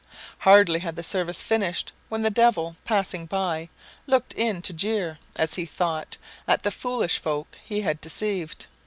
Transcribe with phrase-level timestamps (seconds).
[0.39, 3.69] Hardly had the service finished when the Devil, passing by,
[4.07, 8.65] looked in to jeer, as he thought, at the foolish folk he had deceived.